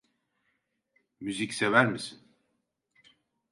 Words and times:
Müzik 1.19 1.53
sever 1.53 1.85
misin? 1.85 2.35